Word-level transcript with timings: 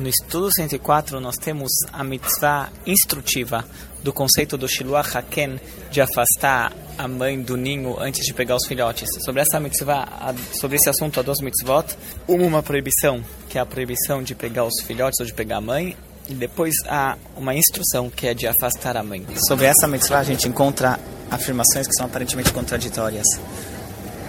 No 0.00 0.08
estudo 0.08 0.48
104, 0.50 1.20
nós 1.20 1.36
temos 1.36 1.70
a 1.92 2.02
mitzvah 2.02 2.70
instrutiva 2.86 3.62
do 4.02 4.14
conceito 4.14 4.56
do 4.56 4.66
Shiluach 4.66 5.14
Haken 5.14 5.60
de 5.90 6.00
afastar 6.00 6.72
a 6.96 7.06
mãe 7.06 7.38
do 7.38 7.54
ninho 7.54 8.00
antes 8.00 8.24
de 8.24 8.32
pegar 8.32 8.56
os 8.56 8.66
filhotes. 8.66 9.10
Sobre 9.22 9.42
essa 9.42 9.60
mitzvah, 9.60 10.34
sobre 10.58 10.78
esse 10.78 10.88
assunto, 10.88 11.20
há 11.20 11.22
duas 11.22 11.42
mitzvot. 11.42 11.84
Uma, 12.26 12.46
uma 12.46 12.62
proibição, 12.62 13.22
que 13.46 13.58
é 13.58 13.60
a 13.60 13.66
proibição 13.66 14.22
de 14.22 14.34
pegar 14.34 14.64
os 14.64 14.80
filhotes 14.86 15.20
ou 15.20 15.26
de 15.26 15.34
pegar 15.34 15.58
a 15.58 15.60
mãe. 15.60 15.94
E 16.26 16.32
depois 16.32 16.72
há 16.86 17.18
uma 17.36 17.54
instrução, 17.54 18.08
que 18.08 18.26
é 18.26 18.32
de 18.32 18.46
afastar 18.46 18.96
a 18.96 19.02
mãe. 19.02 19.26
Sobre 19.46 19.66
essa 19.66 19.86
mitzvah, 19.86 20.20
a 20.20 20.24
gente 20.24 20.48
encontra 20.48 20.98
afirmações 21.30 21.86
que 21.86 21.92
são 21.92 22.06
aparentemente 22.06 22.50
contraditórias. 22.54 23.26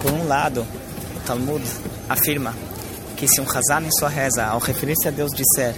Por 0.01 0.11
um 0.11 0.27
lado, 0.27 0.67
o 1.15 1.19
Talmud 1.25 1.63
afirma 2.09 2.53
que 3.21 3.27
se 3.27 3.39
um 3.39 3.45
Hazan 3.47 3.85
em 3.85 3.91
sua 3.91 4.09
reza, 4.09 4.43
ao 4.43 4.57
referir-se 4.57 5.07
a 5.07 5.11
Deus, 5.11 5.31
disser 5.31 5.75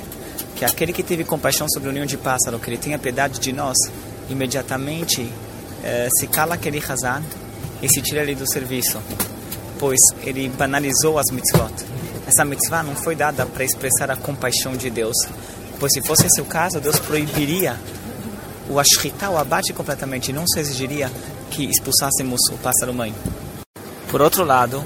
que 0.55 0.63
aquele 0.63 0.93
que 0.93 1.03
teve 1.03 1.25
compaixão 1.25 1.67
sobre 1.67 1.89
o 1.89 1.91
ninho 1.91 2.05
de 2.05 2.15
pássaro, 2.15 2.57
que 2.57 2.69
ele 2.69 2.77
tenha 2.77 2.97
piedade 2.97 3.37
de 3.37 3.51
nós, 3.51 3.75
imediatamente 4.29 5.29
eh, 5.83 6.07
se 6.17 6.25
cala 6.27 6.55
aquele 6.55 6.81
Hazan 6.81 7.21
e 7.81 7.89
se 7.89 8.01
tira 8.01 8.21
ele 8.21 8.33
do 8.33 8.49
serviço, 8.49 8.97
pois 9.77 9.99
ele 10.21 10.47
banalizou 10.47 11.19
as 11.19 11.29
mitzvot. 11.31 11.73
Essa 12.25 12.45
mitzvah 12.45 12.81
não 12.81 12.95
foi 12.95 13.13
dada 13.13 13.45
para 13.45 13.65
expressar 13.65 14.09
a 14.09 14.15
compaixão 14.15 14.77
de 14.77 14.89
Deus, 14.89 15.17
pois 15.81 15.91
se 15.91 16.01
fosse 16.01 16.27
esse 16.27 16.39
o 16.39 16.45
caso, 16.45 16.79
Deus 16.79 16.97
proibiria 16.97 17.77
o 18.69 18.79
ashritá, 18.79 19.29
o 19.29 19.37
abate 19.37 19.73
completamente, 19.73 20.31
não 20.31 20.47
se 20.47 20.61
exigiria 20.61 21.11
que 21.51 21.65
expulsássemos 21.65 22.39
o 22.53 22.57
pássaro 22.59 22.93
mãe. 22.93 23.13
Por 24.09 24.21
outro 24.21 24.45
lado, 24.45 24.81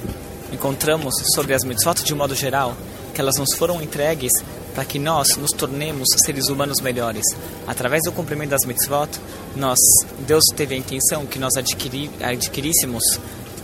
encontramos 0.51 1.13
sobre 1.35 1.53
as 1.53 1.63
mitzvot 1.63 2.03
de 2.03 2.15
modo 2.15 2.35
geral 2.35 2.75
que 3.13 3.21
elas 3.21 3.37
nos 3.37 3.55
foram 3.55 3.81
entregues 3.81 4.31
para 4.75 4.85
que 4.85 4.99
nós 4.99 5.35
nos 5.37 5.49
tornemos 5.51 6.07
seres 6.23 6.49
humanos 6.49 6.81
melhores. 6.81 7.23
Através 7.65 8.03
do 8.03 8.11
cumprimento 8.11 8.51
das 8.51 8.63
mitzvot, 8.63 9.09
nós, 9.55 9.79
Deus 10.19 10.43
teve 10.55 10.75
a 10.75 10.77
intenção 10.77 11.25
que 11.25 11.39
nós 11.39 11.55
adquiri, 11.55 12.11
adquiríssemos 12.21 13.03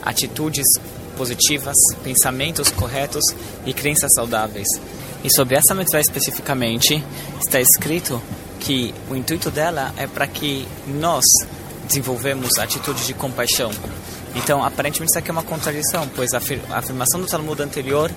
atitudes 0.02 0.66
positivas, 1.16 1.76
pensamentos 2.04 2.72
corretos 2.72 3.24
e 3.66 3.74
crenças 3.74 4.10
saudáveis. 4.16 4.68
E 5.24 5.34
sobre 5.34 5.56
essa 5.56 5.76
mitzvah 5.76 6.02
especificamente, 6.02 7.04
está 7.40 7.62
escrito 7.62 8.20
que 8.60 8.94
o 9.10 9.16
intuito 9.16 9.52
dela 9.52 9.94
é 9.98 10.08
para 10.08 10.26
que 10.26 10.68
nós 10.88 11.24
desenvolvemos 11.88 12.58
atitudes 12.58 13.06
de 13.06 13.14
compaixão. 13.14 13.72
Então, 14.36 14.64
aparentemente, 14.64 15.12
isso 15.12 15.20
aqui 15.20 15.30
é 15.30 15.34
uma 15.34 15.44
contradição, 15.44 16.10
pois 16.16 16.34
a 16.34 16.38
afirmação 16.38 17.22
do 17.22 17.28
Talmud 17.28 17.62
anterior 17.62 18.12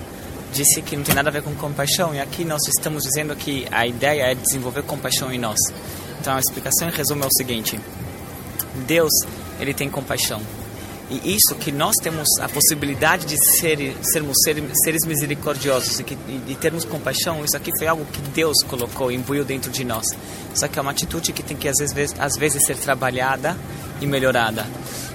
disse 0.51 0.81
que 0.81 0.95
não 0.95 1.03
tem 1.03 1.13
nada 1.13 1.29
a 1.29 1.31
ver 1.31 1.43
com 1.43 1.53
compaixão, 1.55 2.15
e 2.15 2.19
aqui 2.19 2.43
nós 2.43 2.61
estamos 2.67 3.03
dizendo 3.03 3.35
que 3.35 3.67
a 3.71 3.85
ideia 3.85 4.31
é 4.31 4.35
desenvolver 4.35 4.81
compaixão 4.83 5.31
em 5.31 5.37
nós. 5.37 5.59
Então, 6.19 6.35
a 6.35 6.39
explicação 6.39 6.89
em 6.89 6.91
resumo 6.91 7.23
é 7.23 7.27
o 7.27 7.31
seguinte: 7.37 7.79
Deus, 8.87 9.11
ele 9.59 9.73
tem 9.73 9.89
compaixão. 9.89 10.41
E 11.09 11.35
isso 11.35 11.55
que 11.55 11.71
nós 11.71 11.95
temos 12.03 12.27
a 12.41 12.49
possibilidade 12.49 13.25
de 13.25 13.37
ser, 13.57 13.95
sermos 14.01 14.35
seres 14.83 15.05
misericordiosos 15.05 16.01
e, 16.01 16.03
que, 16.03 16.17
e, 16.49 16.55
termos 16.55 16.83
compaixão, 16.83 17.45
isso 17.45 17.55
aqui 17.55 17.71
foi 17.77 17.87
algo 17.87 18.03
que 18.11 18.19
Deus 18.31 18.57
colocou, 18.67 19.09
imbuiu 19.09 19.45
dentro 19.45 19.71
de 19.71 19.85
nós. 19.85 20.05
Isso 20.53 20.65
aqui 20.65 20.77
é 20.77 20.81
uma 20.81 20.91
atitude 20.91 21.31
que 21.31 21.41
tem 21.41 21.55
que 21.55 21.69
às 21.69 21.77
vezes, 21.77 22.13
às 22.19 22.35
vezes 22.35 22.65
ser 22.65 22.75
trabalhada 22.75 23.57
e 24.01 24.05
melhorada. 24.05 24.65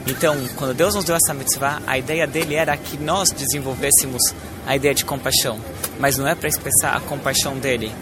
Então, 0.06 0.36
quando 0.56 0.74
Deus 0.74 0.94
nos 0.94 1.04
deu 1.04 1.14
essa 1.14 1.32
mitzvah, 1.32 1.80
a 1.86 1.96
ideia 1.96 2.26
dele 2.26 2.54
era 2.54 2.76
que 2.76 2.96
nós 2.96 3.30
desenvolvêssemos 3.30 4.20
a 4.66 4.74
ideia 4.74 4.94
de 4.94 5.04
compaixão. 5.04 5.60
Mas 5.98 6.16
não 6.16 6.26
é 6.26 6.34
para 6.34 6.48
expressar 6.48 6.96
a 6.96 7.00
compaixão 7.00 7.56
dele, 7.58 7.92